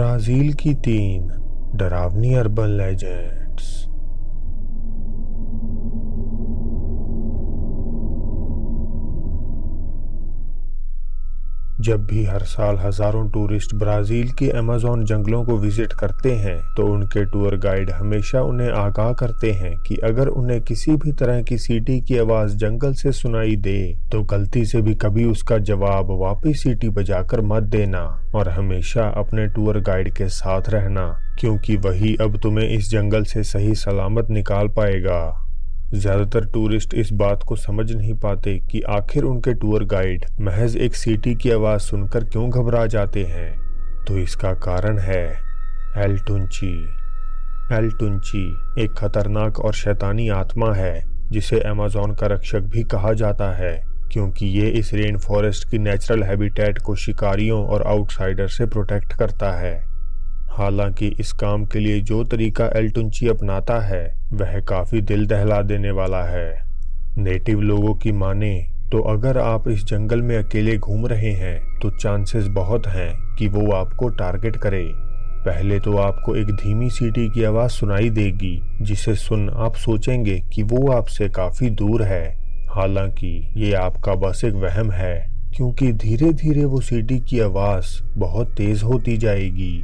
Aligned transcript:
Brazil 0.00 0.52
की 0.52 0.72
तीन 0.74 1.26
डरावनी 1.76 2.34
अर्बन 2.34 2.68
लेजेंड्स। 2.68 3.89
जब 11.80 12.04
भी 12.06 12.24
हर 12.24 12.42
साल 12.44 12.76
हज़ारों 12.78 13.28
टूरिस्ट 13.30 13.74
ब्राज़ील 13.74 14.30
के 14.30 14.48
अमेजोन 14.58 15.04
जंगलों 15.04 15.44
को 15.44 15.56
विज़िट 15.58 15.92
करते 15.92 16.32
हैं 16.34 16.58
तो 16.76 16.86
उनके 16.86 17.24
टूर 17.24 17.56
गाइड 17.58 17.90
हमेशा 17.90 18.42
उन्हें 18.42 18.70
आगाह 18.70 19.12
करते 19.12 19.52
हैं 19.52 19.76
कि 19.78 19.96
अगर 20.04 20.28
उन्हें 20.30 20.60
किसी 20.62 20.96
भी 20.96 21.12
तरह 21.12 21.42
की 21.42 21.58
सीटी 21.58 22.00
की 22.00 22.18
आवाज़ 22.18 22.56
जंगल 22.56 22.94
से 22.94 23.12
सुनाई 23.12 23.56
दे 23.58 23.80
तो 24.12 24.22
गलती 24.24 24.64
से 24.64 24.82
भी 24.82 24.94
कभी 24.96 25.24
उसका 25.24 25.58
जवाब 25.70 26.10
वापिस 26.20 26.62
सीटी 26.62 26.88
बजाकर 26.90 27.40
मत 27.40 27.62
देना 27.70 28.04
और 28.34 28.48
हमेशा 28.48 29.08
अपने 29.18 29.46
टूर 29.46 29.80
गाइड 29.80 30.12
के 30.14 30.28
साथ 30.30 30.68
रहना, 30.68 31.06
क्योंकि 31.40 31.76
वही 31.76 32.16
अब 32.20 32.36
तुम्हें 32.38 32.68
इस 32.68 32.90
जंगल 32.90 33.24
से 33.24 33.42
सही 33.44 33.74
सलामत 33.74 34.30
निकाल 34.30 34.68
पाएगा। 34.68 35.20
ज़्यादातर 35.92 36.44
टूरिस्ट 36.44 36.94
इस 36.94 37.12
बात 37.12 37.42
को 37.42 37.56
समझ 37.56 37.90
नहीं 37.92 38.14
पाते 38.14 38.58
कि 38.70 38.80
आखिर 38.90 39.24
उनके 39.24 39.54
टूर 39.54 39.84
गाइड 39.84 40.24
महज 40.40 40.76
एक 40.76 40.94
सीटी 40.94 41.34
की 41.34 41.50
आवाज़ 41.50 41.80
सुनकर 41.80 42.24
क्यों 42.24 42.48
घबरा 42.50 42.84
जाते 42.86 43.24
हैं। 43.24 43.50
तो 44.06 44.18
इसका 44.18 44.52
कारण 44.60 44.98
है 44.98 45.24
एल 45.98 46.18
टुंची 46.18 46.72
एल 47.72 47.90
टुंची 47.90 48.44
एक 48.78 48.94
खतरनाक 48.98 49.60
और 49.60 49.74
शैतानी 49.74 50.28
आत्मा 50.28 50.72
है, 50.74 51.02
जिसे 51.32 51.60
अमेजोन 51.60 52.14
का 52.14 52.26
रक्षक 52.26 52.60
भी 52.62 52.82
कहा 52.84 53.12
जाता 53.12 53.52
है, 53.54 53.74
क्योंकि 54.12 54.46
ये 54.46 54.68
इस 54.70 54.94
रेन 54.94 55.18
फॉरेस्ट 55.18 55.68
की 55.70 55.78
नेचुरल 55.78 56.22
हैबिटेट 56.22 56.78
को 56.78 56.94
शिकारियों 56.96 57.64
और 57.64 57.82
आउटसाइडर 57.82 58.48
से 58.48 58.66
प्रोटेक्ट 58.66 59.12
करता 59.12 59.52
है। 59.52 59.89
हालाँकि 60.50 61.06
इस 61.20 61.32
काम 61.32 61.64
के 61.64 61.78
लिए 61.78 62.00
जो 62.00 62.22
तरीका 62.24 62.70
एल्टुंची 62.76 63.28
अपनाता 63.28 63.78
है, 63.80 64.04
वह 64.32 64.58
काफ़ी 64.60 65.00
दिल 65.00 65.26
दहला 65.26 65.60
देने 65.62 65.90
वाला 65.90 66.22
है। 66.24 66.62
नेटिव 67.18 67.60
लोगों 67.60 67.94
की 67.94 68.12
माने 68.12 68.54
तो 68.92 69.00
अगर 69.08 69.38
आप 69.38 69.68
इस 69.68 69.84
जंगल 69.84 70.22
में 70.22 70.36
अकेले 70.36 70.76
घूम 70.78 71.06
रहे 71.06 71.30
हैं 71.32 71.58
तो 71.78 71.90
चांसेस 71.90 72.46
बहुत 72.46 72.86
हैं 72.86 73.36
कि 73.38 73.48
वो 73.48 73.70
आपको 73.72 74.08
टारगेट 74.08 74.56
करे। 74.56 74.84
पहले 75.44 75.78
तो 75.80 75.96
आपको 75.96 76.34
एक 76.36 76.50
धीमी 76.52 76.88
सीटी 76.90 77.28
की 77.28 77.44
आवाज़ 77.44 77.70
सुनाई 77.70 78.10
देगी, 78.10 78.60
जिसे 78.82 79.14
सुन 79.14 79.48
आप 79.56 79.76
सोचेंगे 79.76 80.38
कि 80.52 80.62
वो 80.62 80.90
आपसे 80.92 81.28
काफ़ी 81.28 81.70
दूर 81.70 82.02
है। 82.02 82.26
हालाँकि 82.70 83.32
ये 83.56 83.72
आपका 83.74 84.14
बस 84.16 84.44
एक 84.44 84.54
वहम 84.54 84.90
है, 84.90 85.16
क्योंकि 85.56 85.92
धीरे 85.92 86.32
धीरे 86.32 86.64
वो 86.64 86.80
सीटी 86.80 87.18
की 87.20 87.40
आवाज़ 87.40 87.86
बहुत 88.18 88.54
तेज 88.56 88.82
होती 88.82 89.16
जाएगी। 89.16 89.82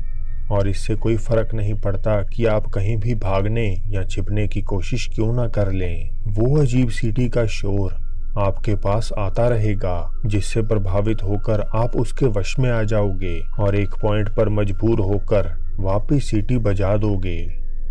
और 0.52 0.69
इससे 0.69 0.94
कोई 0.94 1.16
फ़र्क 1.16 1.55
नहीं 1.55 1.75
पड़ता 1.75 2.20
कि 2.25 2.44
आप 2.47 2.66
कहीं 2.66 2.97
भी 2.97 3.14
भागने 3.14 3.66
या 3.91 4.02
छिपने 4.05 4.47
की 4.48 4.62
कोशिश 4.62 5.08
क्यों 5.14 5.33
ना 5.33 5.47
कर 5.48 5.72
लें। 5.72 6.11
वो 6.28 6.56
अजीब 6.61 6.89
सीटी 6.91 7.28
का 7.28 7.47
शोर 7.47 7.94
आपके 8.39 8.74
पास 8.74 9.11
आता 9.19 9.48
रहेगा, 9.48 10.20
जिससे 10.27 10.62
प्रभावित 10.62 11.22
होकर 11.22 11.61
आप 11.74 11.97
उसके 11.97 12.27
वश 12.28 12.58
में 12.58 12.70
आ 12.70 12.83
जाओगे 12.83 13.39
और 13.61 13.77
एक 13.77 13.94
पॉइंट 14.02 14.28
पर 14.28 14.48
मजबूर 14.48 15.00
होकर 15.02 15.48
वापिस 15.80 16.30
सीटी 16.30 16.58
बजा 16.58 16.97
दोगे। 16.97 17.39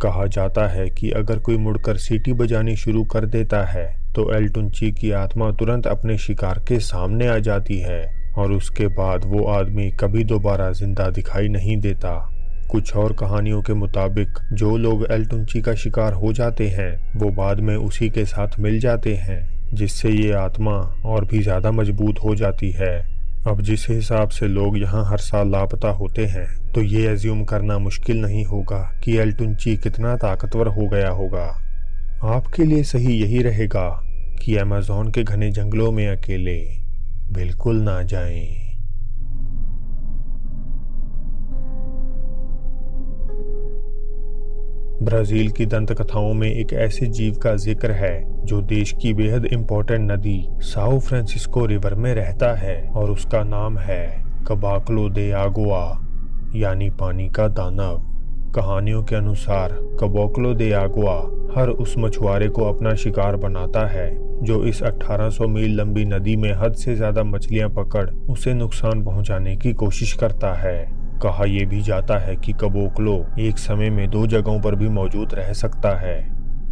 कहा 0.01 0.25
जाता 0.27 0.67
है 0.67 0.89
कि 0.89 1.09
अगर 1.11 1.39
कोई 1.39 1.57
मुड़कर 1.57 1.97
सीटी 1.97 2.33
बजानी 2.33 2.75
शुरू 2.75 3.03
कर 3.03 3.25
देता 3.25 3.63
है 3.63 3.87
तो 4.15 4.31
एल्टुंची 4.33 4.91
की 4.91 5.11
आत्मा 5.13 5.51
तुरंत 5.51 5.87
अपने 5.87 6.17
शिकार 6.17 6.59
के 6.59 6.79
सामने 6.81 7.27
आ 7.27 7.37
जाती 7.39 7.79
है 7.79 8.03
और 8.37 8.51
उसके 8.51 8.87
बाद 8.87 9.25
वो 9.25 9.45
आदमी 9.49 9.89
कभी 9.99 10.23
दोबारा 10.23 10.71
ज़िंदा 10.71 11.09
दिखाई 11.09 11.47
नहीं 11.47 11.77
देता। 11.77 12.13
कुछ 12.71 12.95
और 12.95 13.13
कहानियों 13.13 13.61
के 13.61 13.73
मुताबिक, 13.73 14.39
जो 14.53 14.75
लोग 14.77 15.05
एल्टुंची 15.11 15.61
का 15.61 15.73
शिकार 15.75 16.13
हो 16.13 16.31
जाते 16.33 16.67
हैं, 16.69 16.93
वो 17.15 17.29
बाद 17.31 17.59
में 17.59 17.75
उसी 17.75 18.09
के 18.09 18.25
साथ 18.25 18.59
मिल 18.59 18.79
जाते 18.79 19.15
हैं, 19.15 19.39
जिससे 19.73 20.09
ये 20.09 20.31
आत्मा 20.31 20.71
और 21.05 21.25
भी 21.25 21.39
ज़्यादा 21.39 21.71
मज़बूत 21.71 22.19
हो 22.23 22.35
जाती 22.35 22.71
है 22.71 22.93
अब 23.47 23.61
जिस 23.61 23.85
हिसाब 23.89 24.29
से 24.29 24.47
लोग 24.47 24.77
यहाँ 24.77 25.03
हर 25.05 25.17
साल 25.17 25.51
लापता 25.51 25.89
होते 25.89 26.25
हैं 26.25 26.47
तो 26.73 26.81
ये 26.81 27.07
एज्यूम 27.11 27.43
करना 27.43 27.77
मुश्किल 27.77 28.21
नहीं 28.21 28.45
होगा 28.45 28.79
कि 29.03 29.17
एल्टुंची 29.17 29.75
कितना 29.77 30.15
ताकतवर 30.15 30.67
हो 30.67 30.87
गया 30.87 31.09
होगा 31.09 31.45
आपके 32.33 32.63
लिए 32.63 32.83
सही 32.83 33.13
यही 33.13 33.41
रहेगा 33.43 33.87
कि 34.41 34.55
अमेजोन 34.57 35.11
के 35.11 35.23
घने 35.23 35.51
जंगलों 35.51 35.91
में 35.91 36.07
अकेले 36.07 36.59
बिल्कुल 37.31 37.81
ना 37.81 38.01
जाएँ। 38.03 38.64
ब्राज़ील 45.05 45.49
की 45.51 45.65
दंत 45.65 45.91
कथाओं 45.91 46.33
में 46.33 46.47
एक 46.47 46.71
ऐसे 46.73 47.05
जीव 47.07 47.33
का 47.33 47.55
ज़िक्र 47.55 47.91
है, 47.91 48.45
जो 48.45 48.61
देश 48.61 48.91
की 49.01 49.13
बेहद 49.13 49.45
इम्पोर्टेंट 49.45 50.11
नदी 50.11 50.47
साओ 50.63 50.97
फ्रांसिस्को 50.99 51.65
रिवर 51.65 51.95
में 51.95 52.13
रहता 52.15 52.53
है 52.53 52.77
और 52.91 53.11
उसका 53.11 53.43
नाम 53.43 53.77
है 53.77 54.05
कबाकलो 54.47 55.07
दे 55.09 55.29
आगोआ 55.33 55.83
यानी 56.55 56.89
पानी 56.99 57.27
का 57.29 57.47
दानव। 57.49 58.01
कहानियों 58.55 59.03
के 59.03 59.15
अनुसार 59.15 59.77
कबोकलो 59.99 60.53
दे 60.53 60.71
आगुआ 60.73 61.15
हर 61.55 61.69
उस 61.69 61.95
मछुआरे 61.97 62.49
को 62.49 62.63
अपना 62.63 62.93
शिकार 62.95 63.35
बनाता 63.35 63.85
है, 63.87 64.09
जो 64.43 64.63
इस 64.65 64.83
1800 64.83 65.47
मील 65.47 65.79
लंबी 65.79 66.05
नदी 66.05 66.35
में 66.35 66.53
हद 66.55 66.73
से 66.75 66.95
ज़्यादा 66.95 67.23
मछलियाँ 67.25 67.69
पकड़ 67.69 68.09
उसे 68.29 68.53
नुकसान 68.53 69.03
पहुँचाने 69.03 69.55
की 69.55 69.73
कोशिश 69.75 70.13
करता 70.13 70.53
है। 70.53 71.04
कहा 71.25 71.45
यह 71.45 71.67
भी 71.67 71.81
जाता 71.81 72.17
है 72.19 72.35
कि 72.35 72.53
कबोकलो 72.53 73.25
एक 73.39 73.57
समय 73.57 73.89
में 73.89 74.09
दो 74.09 74.25
जगहों 74.27 74.59
पर 74.61 74.75
भी 74.75 74.89
मौजूद 74.89 75.33
रह 75.33 75.53
सकता 75.53 75.97
है। 75.99 76.17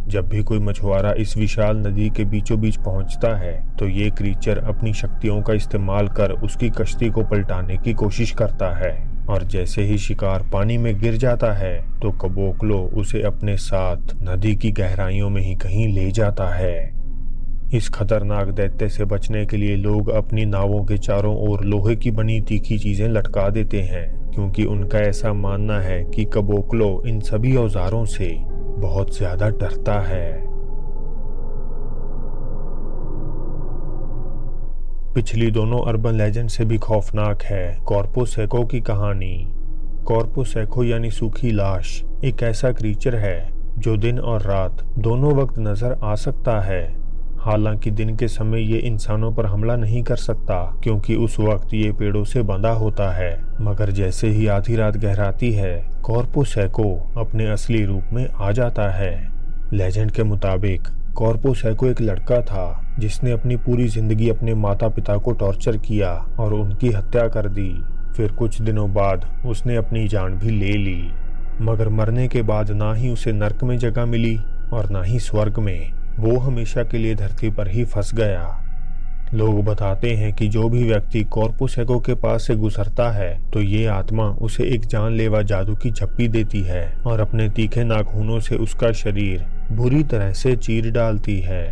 जब 0.08 0.28
भी 0.28 0.42
कोई 0.42 0.58
मछुआरा 0.58 1.12
इस 1.18 1.36
विशाल 1.36 1.76
नदी 1.76 2.08
के 2.10 2.24
बीचों 2.24 2.60
बीच 2.60 2.76
पहुँचता 2.76 3.36
है 3.36 3.52
तो 3.78 3.88
ये 3.88 4.10
क्रीचर 4.10 4.58
अपनी 4.58 4.92
शक्तियों 4.92 5.40
का 5.42 5.52
इस्तेमाल 5.52 6.08
कर 6.08 6.32
उसकी 6.32 6.70
कश्ती 6.70 7.10
को 7.10 7.22
पलटाने 7.22 7.76
की 7.76 7.92
कोशिश 7.94 8.30
करता 8.30 8.74
है। 8.76 8.92
और 9.28 9.44
जैसे 9.44 9.82
ही 9.82 9.98
शिकार 9.98 10.42
पानी 10.52 10.76
में 10.78 10.98
गिर 11.00 11.16
जाता 11.16 11.52
है 11.52 11.74
तो 12.02 12.10
कबोकलो 12.12 12.78
उसे 12.94 13.22
अपने 13.22 13.56
साथ 13.56 14.14
नदी 14.22 14.54
की 14.56 14.70
गहराइयों 14.72 15.30
में 15.30 15.40
ही 15.42 15.54
कहीं 15.54 15.86
ले 15.88 16.10
जाता 16.10 16.48
है। 16.54 16.93
इस 17.72 17.88
खतरनाक 17.88 18.48
दैत्य 18.48 18.88
से 18.88 19.04
बचने 19.04 19.44
के 19.46 19.56
लिए 19.56 19.76
लोग 19.76 20.08
अपनी 20.08 20.44
नावों 20.46 20.84
के 20.84 20.98
चारों 20.98 21.36
ओर 21.48 21.64
लोहे 21.64 21.96
की 21.96 22.10
बनी 22.10 22.40
तीखी 22.40 22.78
चीज़ें 22.78 23.08
लटका 23.08 23.48
देते 23.50 23.80
हैं, 23.82 24.30
क्योंकि 24.30 24.64
उनका 24.64 24.98
ऐसा 24.98 25.32
मानना 25.32 25.80
है 25.80 26.02
कि 26.04 26.24
कबोकलो 26.24 27.02
इन 27.06 27.20
सभी 27.20 27.56
औजारों 27.56 28.04
से 28.04 28.36
बहुत 28.80 29.16
ज़्यादा 29.16 29.48
डरता 29.50 29.98
है। 30.00 30.32
पिछली 35.14 35.50
दोनों 35.50 35.80
अर्बन 35.80 36.14
लेजेंड 36.14 36.48
से 36.48 36.64
भी 36.64 36.78
खौफनाक 36.78 37.42
है 37.42 37.78
कॉर्पोसेको 37.86 38.64
की 38.64 38.80
कहानी। 38.80 39.36
कॉर्पोसेको 40.06 40.84
यानी 40.84 41.10
सूखी 41.10 41.50
लाश, 41.50 42.02
एक 42.24 42.42
ऐसा 42.42 42.72
क्रीचर 42.72 43.16
है, 43.16 43.50
जो 43.78 43.96
दिन 43.96 44.18
और 44.18 44.42
रात 44.42 44.82
दोनों 44.98 45.34
वक्त 45.34 45.58
नज़र 45.58 45.98
आ 46.02 46.14
सकता 46.14 46.60
है। 46.60 47.03
हालाँकि 47.44 47.90
दिन 47.90 48.14
के 48.16 48.28
समय 48.28 48.62
ये 48.62 48.78
इंसानों 48.78 49.32
पर 49.32 49.46
हमला 49.46 49.76
नहीं 49.76 50.02
कर 50.02 50.16
सकता, 50.16 50.58
क्योंकि 50.82 51.14
उस 51.14 51.38
वक्त 51.40 51.74
ये 51.74 51.92
पेड़ों 51.92 52.24
से 52.24 52.42
बंधा 52.42 52.70
होता 52.72 53.10
है। 53.12 53.32
मगर 53.60 53.90
जैसे 53.90 54.28
ही 54.28 54.46
आधी 54.46 54.76
रात 54.76 54.96
गहराती 54.96 55.52
है 55.52 55.74
कॉर्पोसैको 56.02 56.84
अपने 57.16 57.46
असली 57.46 57.84
रूप 57.84 58.12
में 58.12 58.28
आ 58.30 58.50
जाता 58.52 58.88
है। 58.90 59.12
लेजेंड 59.72 60.10
के 60.10 60.22
मुताबिक 60.22 60.88
कॉर्पोसैको 61.16 61.86
एक 61.86 62.00
लड़का 62.00 62.40
था, 62.42 62.94
जिसने 62.98 63.30
अपनी 63.30 63.56
पूरी 63.56 63.88
ज़िंदगी 63.88 64.28
अपने 64.30 64.54
माता 64.54 64.88
पिता 64.88 65.16
को 65.16 65.32
टॉर्चर 65.32 65.76
किया 65.76 66.12
और 66.38 66.54
उनकी 66.54 66.90
हत्या 66.90 67.26
कर 67.28 67.48
दी। 67.48 67.72
फिर 68.16 68.32
कुछ 68.32 68.60
दिनों 68.62 68.92
बाद 68.94 69.26
उसने 69.46 69.76
अपनी 69.76 70.06
जान 70.08 70.38
भी 70.38 70.50
ले 70.50 70.72
ली। 70.72 71.10
मगर 71.60 71.88
मरने 71.88 72.26
के 72.28 72.42
बाद 72.42 72.70
ना 72.70 72.92
ही 72.94 73.10
उसे 73.10 73.32
नर्क 73.32 73.64
में 73.64 73.76
जगह 73.78 74.06
मिली 74.06 74.36
और 74.72 74.88
ना 74.90 75.02
ही 75.02 75.18
स्वर्ग 75.18 75.58
में। 75.58 76.03
वो 76.18 76.38
हमेशा 76.38 76.82
के 76.82 76.98
लिए 76.98 77.14
धरती 77.14 77.50
पर 77.50 77.68
ही 77.68 77.84
फंस 77.84 78.14
गया। 78.14 78.60
लोग 79.34 79.62
बताते 79.64 80.10
हैं 80.14 80.32
कि 80.32 80.48
जो 80.48 80.68
भी 80.68 80.82
व्यक्ति 80.82 81.22
कॉर्पोसेको 81.24 81.98
के 82.00 82.14
पास 82.14 82.46
से 82.46 82.54
गुजरता 82.56 83.10
है 83.10 83.30
तो 83.50 83.60
ये 83.60 83.86
आत्मा 83.86 84.24
उसे 84.40 84.64
एक 84.64 84.84
जानलेवा 84.86 85.40
जादू 85.42 85.74
की 85.74 85.90
झप्पी 85.90 86.28
देती 86.28 86.60
है 86.62 86.84
और 87.06 87.20
अपने 87.20 87.48
तीखे 87.48 87.84
नाखूनों 87.84 88.38
से 88.40 88.56
उसका 88.56 88.92
शरीर 88.92 89.44
बुरी 89.72 90.02
तरह 90.02 90.32
से 90.32 90.56
चीर 90.56 90.90
डालती 90.90 91.38
है। 91.40 91.64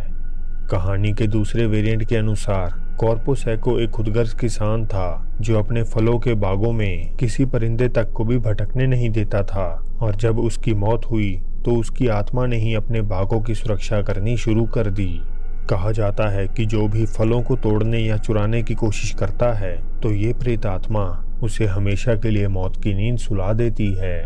कहानी 0.71 1.13
के 1.13 1.27
दूसरे 1.27 1.65
वेरिएंट 1.65 2.03
के 2.03 2.15
अनुसार 2.15 2.81
कॉर्पोसेको 2.99 3.79
एक 3.79 3.89
खुदगर्ज 3.89 4.33
किसान 4.33 4.85
था, 4.85 5.35
जो 5.41 5.57
अपने 5.59 5.83
फलों 5.83 6.17
के 6.19 6.33
बागों 6.33 6.71
में 6.71 7.15
किसी 7.15 7.45
परिंदे 7.45 7.87
तक 7.87 8.11
को 8.11 8.25
भी 8.25 8.37
भटकने 8.37 8.87
नहीं 8.87 9.09
देता 9.09 9.41
था, 9.43 9.67
और 10.01 10.15
जब 10.15 10.39
उसकी 10.39 10.73
मौत 10.73 11.05
हुई 11.11 11.31
तो 11.65 11.75
उसकी 11.75 12.07
आत्मा 12.07 12.45
ने 12.45 12.57
ही 12.57 12.73
अपने 12.73 13.01
बागों 13.01 13.39
की 13.41 13.55
सुरक्षा 13.55 14.01
करनी 14.01 14.35
शुरू 14.37 14.65
कर 14.65 14.89
दी। 14.89 15.21
कहा 15.69 15.91
जाता 15.91 16.27
है 16.29 16.47
कि 16.47 16.65
जो 16.65 16.87
भी 16.87 17.05
फलों 17.07 17.41
को 17.41 17.55
तोड़ने 17.55 17.99
या 17.99 18.17
चुराने 18.17 18.61
की 18.63 18.75
कोशिश 18.75 19.13
करता 19.13 19.51
है 19.53 19.75
तो 20.01 20.11
ये 20.11 20.33
प्रेत 20.33 20.65
आत्मा 20.65 21.03
उसे 21.43 21.65
हमेशा 21.65 22.15
के 22.15 22.29
लिए 22.29 22.47
मौत 22.47 22.81
की 22.83 22.93
नींद 22.93 23.17
सुला 23.17 23.51
देती 23.53 23.91
है। 23.93 24.17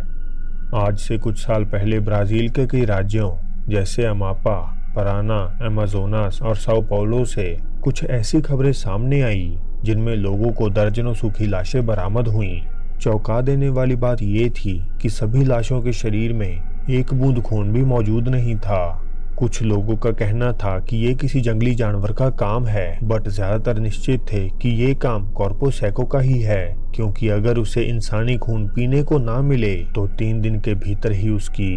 आज 0.75 0.97
से 0.97 1.17
कुछ 1.17 1.37
साल 1.39 1.63
पहले 1.65 1.99
ब्राज़ील 1.99 2.49
के 2.49 2.65
कई 2.67 2.85
राज्यों, 2.85 3.31
जैसे 3.69 4.05
अमापा, 4.05 4.55
पराना, 4.95 5.59
एमाजोनास 5.63 6.41
और 6.41 6.55
साओ 6.55 6.81
पाउलो 6.81 7.23
से 7.25 7.57
कुछ 7.83 8.03
ऐसी 8.03 8.41
खबरें 8.41 8.71
सामने 8.71 9.21
आई, 9.21 9.57
जिनमें 9.83 10.15
लोगों 10.15 10.51
को 10.51 10.69
दर्जनों 10.69 11.13
सूखी 11.13 11.47
लाशें 11.47 11.85
बरामद 11.85 12.27
हुई। 12.27 12.61
चौंका 13.01 13.39
देने 13.41 13.69
वाली 13.69 13.95
बात 13.95 14.21
यह 14.21 14.49
थी 14.49 14.81
कि 15.01 15.09
सभी 15.09 15.43
लाशों 15.45 15.81
के 15.81 15.93
शरीर 15.93 16.33
में 16.33 16.61
एक 16.89 17.13
बूंद 17.13 17.41
खून 17.41 17.71
भी 17.73 17.81
मौजूद 17.81 18.27
नहीं 18.27 18.55
था। 18.55 19.03
कुछ 19.37 19.61
लोगों 19.61 19.95
का 19.95 20.11
कहना 20.11 20.51
था 20.53 20.77
कि 20.79 20.97
ये 20.97 21.13
किसी 21.13 21.39
जंगली 21.41 21.73
जानवर 21.75 22.11
का 22.11 22.29
काम 22.39 22.67
है 22.67 22.99
बट 23.03 23.27
ज़्यादातर 23.27 23.79
निश्चित 23.79 24.21
थे 24.23 24.47
कि 24.51 24.69
ये 24.75 24.93
काम 24.95 25.27
कॉर्पोसैको 25.31 26.05
का 26.05 26.19
ही 26.19 26.39
है, 26.41 26.65
क्योंकि 26.95 27.29
अगर 27.29 27.57
उसे 27.57 27.81
इंसानी 27.83 28.37
खून 28.37 28.67
पीने 28.67 29.03
को 29.03 29.17
ना 29.17 29.41
मिले 29.41 29.75
तो 29.95 30.07
तीन 30.09 30.41
दिन 30.41 30.59
के 30.59 30.75
भीतर 30.75 31.11
ही 31.11 31.29
उसकी 31.29 31.75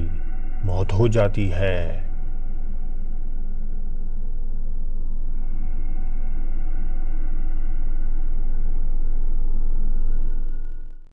मौत 0.65 0.93
हो 0.93 1.09
जाती 1.09 1.49
है। 1.49 2.10